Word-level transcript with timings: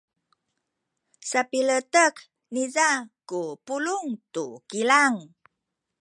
sapiletek 1.29 2.15
niza 2.53 2.89
ku 3.29 3.41
pulung 3.65 4.07
tu 4.33 4.45
kilang. 4.69 5.17